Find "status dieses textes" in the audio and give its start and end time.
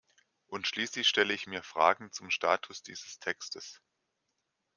2.31-3.83